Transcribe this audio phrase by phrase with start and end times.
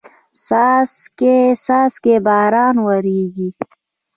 [0.45, 3.49] څاڅکي څاڅکي باران وریږي